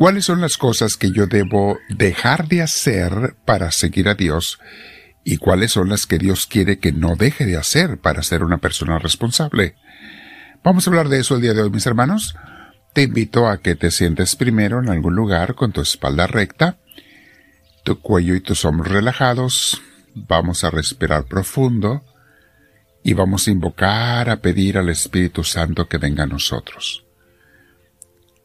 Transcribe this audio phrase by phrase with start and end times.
[0.00, 4.58] ¿Cuáles son las cosas que yo debo dejar de hacer para seguir a Dios?
[5.24, 8.56] ¿Y cuáles son las que Dios quiere que no deje de hacer para ser una
[8.56, 9.74] persona responsable?
[10.64, 12.34] Vamos a hablar de eso el día de hoy, mis hermanos.
[12.94, 16.78] Te invito a que te sientes primero en algún lugar con tu espalda recta,
[17.84, 19.82] tu cuello y tus hombros relajados.
[20.14, 22.06] Vamos a respirar profundo
[23.04, 27.04] y vamos a invocar a pedir al Espíritu Santo que venga a nosotros.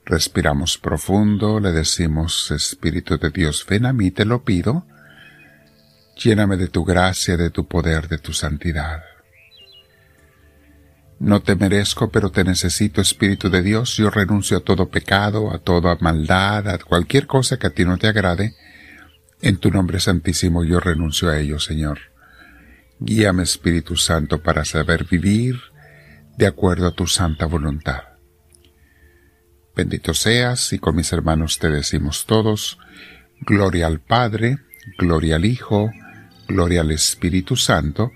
[0.05, 4.85] Respiramos profundo, le decimos, Espíritu de Dios, ven a mí, te lo pido.
[6.15, 9.01] Lléname de tu gracia, de tu poder, de tu santidad.
[11.17, 13.97] No te merezco, pero te necesito, Espíritu de Dios.
[13.97, 17.97] Yo renuncio a todo pecado, a toda maldad, a cualquier cosa que a ti no
[17.97, 18.55] te agrade.
[19.41, 21.97] En tu nombre santísimo yo renuncio a ello, Señor.
[22.99, 25.59] Guíame, Espíritu Santo, para saber vivir
[26.37, 28.14] de acuerdo a tu santa voluntad.
[29.75, 32.79] Bendito seas, y con mis hermanos te decimos todos,
[33.41, 34.59] Gloria al Padre,
[34.97, 35.91] Gloria al Hijo,
[36.47, 38.11] Gloria al Espíritu Santo,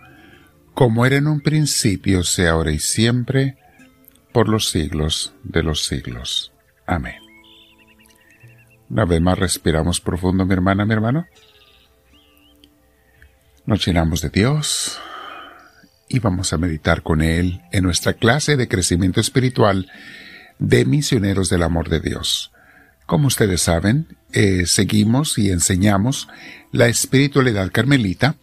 [0.74, 3.58] como era en un principio, sea ahora y siempre,
[4.32, 6.54] por los siglos de los siglos.
[6.86, 7.22] Amén.
[8.90, 11.28] Una vez más respiramos profundo, mi hermana, mi hermano.
[13.66, 14.98] Nos llenamos de Dios
[16.08, 19.92] y vamos a meditar con Él en nuestra clase de crecimiento espiritual
[20.60, 22.52] de misioneros del amor de Dios.
[23.06, 26.28] Como ustedes saben, eh, seguimos y enseñamos
[26.72, 28.36] la espiritualidad carmelita,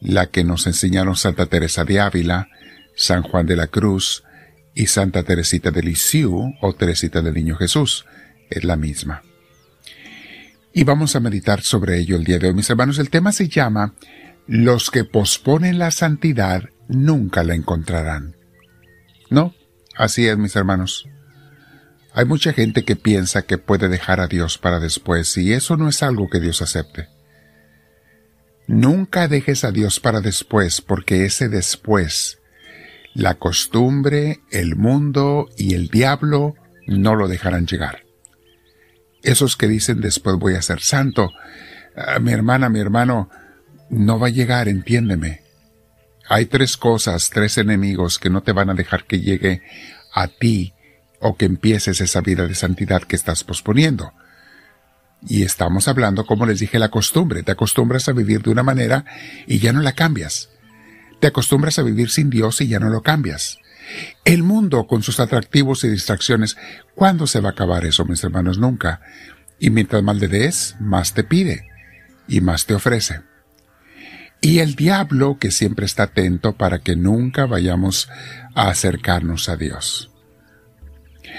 [0.00, 2.48] la que nos enseñaron Santa Teresa de Ávila,
[2.94, 4.24] San Juan de la Cruz
[4.74, 8.04] y Santa Teresita de Lisieux o Teresita del Niño Jesús.
[8.50, 9.22] Es la misma.
[10.74, 12.98] Y vamos a meditar sobre ello el día de hoy, mis hermanos.
[12.98, 13.94] El tema se llama
[14.46, 18.36] Los que posponen la santidad nunca la encontrarán.
[19.30, 19.54] ¿No?
[19.96, 21.08] Así es, mis hermanos.
[22.16, 25.86] Hay mucha gente que piensa que puede dejar a Dios para después y eso no
[25.86, 27.10] es algo que Dios acepte.
[28.66, 32.38] Nunca dejes a Dios para después porque ese después,
[33.12, 36.54] la costumbre, el mundo y el diablo
[36.86, 38.04] no lo dejarán llegar.
[39.22, 41.32] Esos que dicen después voy a ser santo,
[41.96, 43.28] ah, mi hermana, mi hermano,
[43.90, 45.42] no va a llegar, entiéndeme.
[46.30, 49.60] Hay tres cosas, tres enemigos que no te van a dejar que llegue
[50.14, 50.72] a ti
[51.26, 54.12] o que empieces esa vida de santidad que estás posponiendo.
[55.28, 57.42] Y estamos hablando, como les dije, la costumbre.
[57.42, 59.04] Te acostumbras a vivir de una manera
[59.46, 60.50] y ya no la cambias.
[61.20, 63.58] Te acostumbras a vivir sin Dios y ya no lo cambias.
[64.24, 66.56] El mundo, con sus atractivos y distracciones,
[66.94, 68.58] ¿cuándo se va a acabar eso, mis hermanos?
[68.58, 69.00] Nunca.
[69.58, 71.66] Y mientras más le des, más te pide
[72.28, 73.22] y más te ofrece.
[74.40, 78.08] Y el diablo, que siempre está atento para que nunca vayamos
[78.54, 80.12] a acercarnos a Dios.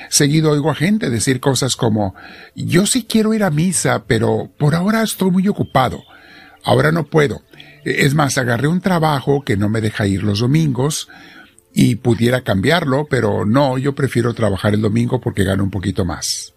[0.09, 2.15] Seguido oigo a gente decir cosas como,
[2.55, 6.03] yo sí quiero ir a misa, pero por ahora estoy muy ocupado.
[6.63, 7.43] Ahora no puedo.
[7.83, 11.07] Es más, agarré un trabajo que no me deja ir los domingos
[11.73, 16.53] y pudiera cambiarlo, pero no, yo prefiero trabajar el domingo porque gano un poquito más.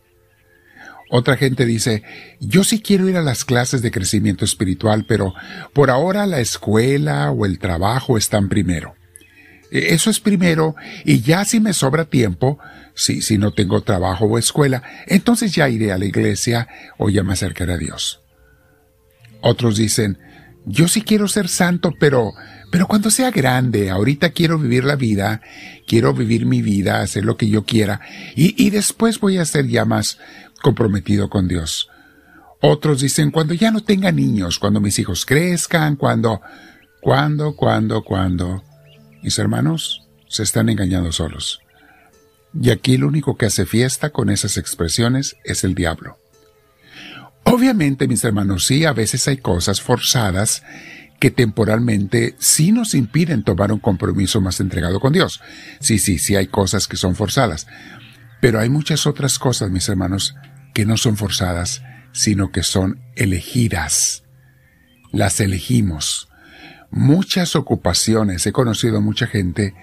[1.10, 2.04] Otra gente dice,
[2.38, 5.34] yo sí quiero ir a las clases de crecimiento espiritual, pero
[5.72, 8.94] por ahora la escuela o el trabajo están primero.
[9.70, 12.58] Eso es primero, y ya si me sobra tiempo,
[12.94, 16.66] si, si no tengo trabajo o escuela, entonces ya iré a la iglesia
[16.98, 18.20] o ya me acercaré a Dios.
[19.42, 20.18] Otros dicen,
[20.66, 22.32] yo sí quiero ser santo, pero,
[22.70, 25.40] pero cuando sea grande, ahorita quiero vivir la vida,
[25.86, 28.00] quiero vivir mi vida, hacer lo que yo quiera,
[28.34, 30.18] y, y después voy a ser ya más
[30.62, 31.88] comprometido con Dios.
[32.60, 36.42] Otros dicen, cuando ya no tenga niños, cuando mis hijos crezcan, cuando,
[37.00, 38.62] cuando, cuando, cuando.
[39.22, 41.60] Mis hermanos se están engañando solos.
[42.58, 46.18] Y aquí el único que hace fiesta con esas expresiones es el diablo.
[47.44, 50.62] Obviamente, mis hermanos, sí, a veces hay cosas forzadas
[51.20, 55.40] que temporalmente sí nos impiden tomar un compromiso más entregado con Dios.
[55.78, 57.66] Sí, sí, sí hay cosas que son forzadas.
[58.40, 60.34] Pero hay muchas otras cosas, mis hermanos,
[60.72, 61.82] que no son forzadas,
[62.12, 64.24] sino que son elegidas.
[65.12, 66.29] Las elegimos
[66.90, 68.46] muchas ocupaciones.
[68.46, 69.74] He conocido mucha gente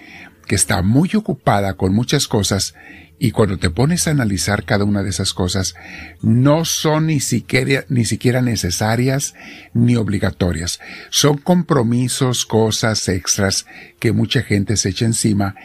[0.45, 2.74] que está muy ocupada con muchas cosas
[3.19, 5.75] y cuando te pones a analizar cada una de esas cosas,
[6.21, 9.33] no son ni siquiera, ni siquiera necesarias
[9.74, 10.80] ni obligatorias.
[11.09, 13.65] Son compromisos, cosas extras
[14.00, 15.56] que mucha gente se echa encima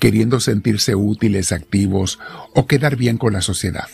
[0.00, 2.18] queriendo sentirse útiles, activos
[2.54, 3.88] o quedar bien con la sociedad.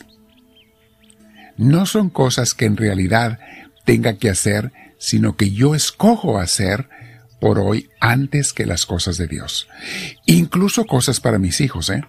[1.57, 3.41] No son cosas que en realidad
[3.85, 6.89] tenga que hacer, sino que yo escojo hacer
[7.41, 9.69] por hoy antes que las cosas de Dios.
[10.27, 12.03] Incluso cosas para mis hijos, ¿eh?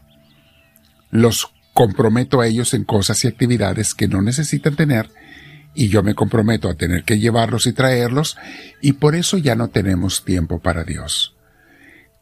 [1.11, 5.09] Los comprometo a ellos en cosas y actividades que no necesitan tener
[5.73, 8.37] y yo me comprometo a tener que llevarlos y traerlos
[8.81, 11.35] y por eso ya no tenemos tiempo para Dios.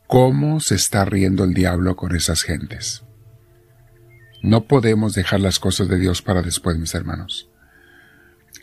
[0.06, 3.04] ¿Cómo se está riendo el diablo con esas gentes?
[4.44, 7.50] No podemos dejar las cosas de Dios para después, mis hermanos.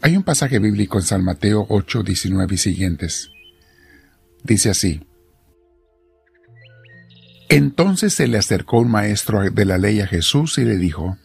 [0.00, 3.31] Hay un pasaje bíblico en San Mateo 8, 19 y siguientes.
[4.44, 5.00] Dice así.
[7.49, 11.19] Entonces se le acercó un maestro de la ley a Jesús y le dijo,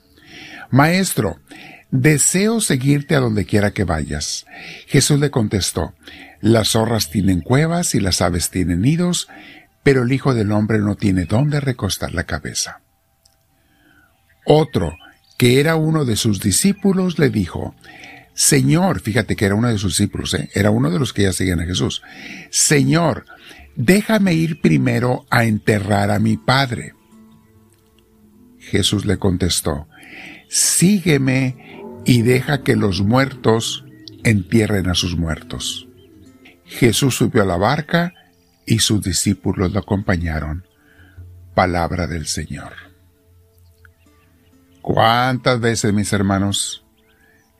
[0.71, 1.39] Maestro,
[1.91, 4.45] deseo seguirte a donde quiera que vayas.
[4.87, 5.93] Jesús le contestó,
[6.39, 9.27] Las zorras tienen cuevas y las aves tienen nidos,
[9.83, 12.81] pero el Hijo del Hombre no tiene dónde recostar la cabeza.
[14.45, 14.95] Otro,
[15.37, 17.75] que era uno de sus discípulos, le dijo,
[18.39, 20.49] Señor, fíjate que era uno de sus discípulos, ¿eh?
[20.53, 22.01] era uno de los que ya seguían a Jesús,
[22.49, 23.25] Señor,
[23.75, 26.93] déjame ir primero a enterrar a mi padre.
[28.57, 29.89] Jesús le contestó,
[30.47, 33.83] sígueme y deja que los muertos
[34.23, 35.89] entierren a sus muertos.
[36.63, 38.13] Jesús subió a la barca
[38.65, 40.65] y sus discípulos lo acompañaron.
[41.55, 42.71] Palabra del Señor.
[44.81, 46.85] ¿Cuántas veces, mis hermanos,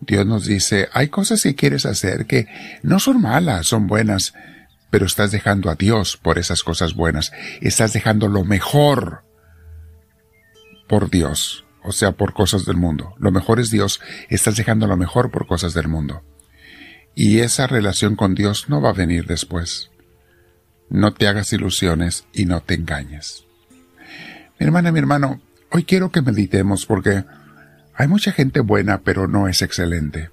[0.01, 2.47] Dios nos dice, hay cosas que quieres hacer que
[2.83, 4.33] no son malas, son buenas,
[4.89, 7.31] pero estás dejando a Dios por esas cosas buenas,
[7.61, 9.23] estás dejando lo mejor
[10.87, 13.13] por Dios, o sea, por cosas del mundo.
[13.19, 13.99] Lo mejor es Dios,
[14.29, 16.23] estás dejando lo mejor por cosas del mundo.
[17.15, 19.91] Y esa relación con Dios no va a venir después.
[20.89, 23.45] No te hagas ilusiones y no te engañes.
[24.59, 25.41] Mi hermana, mi hermano,
[25.71, 27.25] hoy quiero que meditemos porque
[27.99, 30.29] hay mucha gente buena pero no es excelente.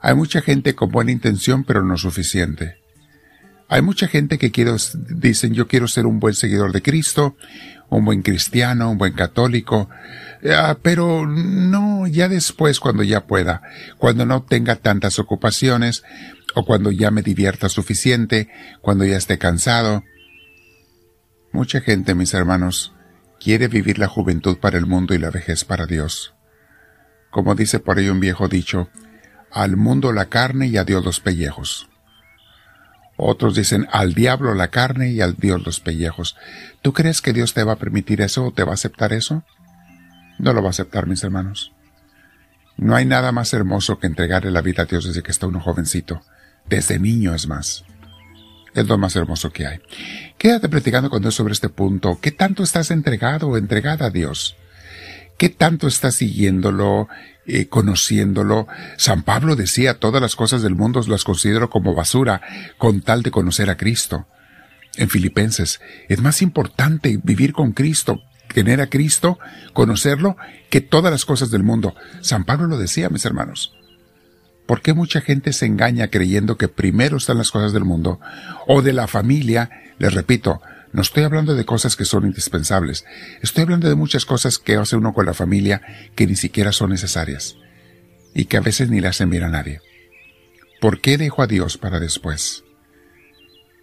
[0.00, 2.76] Hay mucha gente con buena intención pero no suficiente.
[3.68, 7.36] Hay mucha gente que quiero, dicen yo quiero ser un buen seguidor de Cristo,
[7.88, 9.90] un buen cristiano, un buen católico,
[10.56, 13.62] ah, pero no ya después cuando ya pueda,
[13.98, 16.04] cuando no tenga tantas ocupaciones,
[16.54, 18.48] o cuando ya me divierta suficiente,
[18.82, 20.04] cuando ya esté cansado.
[21.50, 22.94] Mucha gente, mis hermanos,
[23.40, 26.34] quiere vivir la juventud para el mundo y la vejez para Dios.
[27.32, 28.90] Como dice por ahí un viejo dicho,
[29.50, 31.88] al mundo la carne y a Dios los pellejos.
[33.16, 36.36] Otros dicen al diablo la carne y al Dios los pellejos.
[36.82, 39.44] ¿Tú crees que Dios te va a permitir eso o te va a aceptar eso?
[40.38, 41.72] No lo va a aceptar, mis hermanos.
[42.76, 45.58] No hay nada más hermoso que entregarle la vida a Dios desde que está uno
[45.58, 46.20] jovencito.
[46.68, 47.84] Desde niño es más.
[48.74, 49.80] Es lo más hermoso que hay.
[50.36, 52.18] Quédate platicando con Dios sobre este punto.
[52.20, 54.56] ¿Qué tanto estás entregado o entregada a Dios?
[55.42, 57.08] ¿Qué tanto estás siguiéndolo,
[57.46, 58.68] eh, conociéndolo?
[58.96, 62.42] San Pablo decía, todas las cosas del mundo las considero como basura
[62.78, 64.28] con tal de conocer a Cristo.
[64.94, 68.22] En Filipenses, es más importante vivir con Cristo,
[68.54, 69.40] tener a Cristo,
[69.72, 70.36] conocerlo,
[70.70, 71.96] que todas las cosas del mundo.
[72.20, 73.72] San Pablo lo decía, mis hermanos.
[74.66, 78.20] ¿Por qué mucha gente se engaña creyendo que primero están las cosas del mundo
[78.68, 79.70] o de la familia?
[79.98, 80.62] Les repito,
[80.92, 83.04] no estoy hablando de cosas que son indispensables.
[83.40, 85.80] Estoy hablando de muchas cosas que hace uno con la familia
[86.14, 87.56] que ni siquiera son necesarias
[88.34, 89.80] y que a veces ni le hacen bien a nadie.
[90.80, 92.64] ¿Por qué dejo a Dios para después?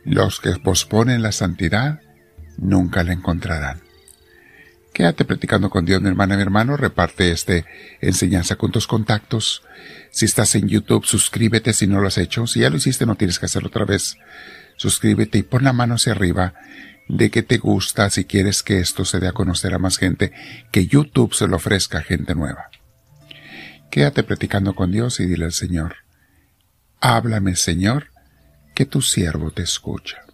[0.05, 2.01] Los que posponen la santidad
[2.57, 3.81] nunca la encontrarán.
[4.93, 6.77] Quédate platicando con Dios, mi hermana, mi hermano.
[6.77, 7.65] Reparte este
[8.01, 9.63] enseñanza con tus contactos.
[10.11, 12.45] Si estás en YouTube, suscríbete si no lo has hecho.
[12.47, 14.17] Si ya lo hiciste, no tienes que hacerlo otra vez.
[14.75, 16.53] Suscríbete y pon la mano hacia arriba
[17.09, 20.31] de que te gusta si quieres que esto se dé a conocer a más gente,
[20.71, 22.69] que YouTube se lo ofrezca a gente nueva.
[23.89, 25.95] Quédate platicando con Dios y dile al Señor,
[27.01, 28.11] háblame Señor,
[28.75, 30.28] que tu siervo te escucha.